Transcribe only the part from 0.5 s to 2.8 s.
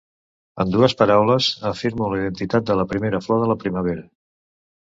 En dues paraules, afirmo la identitat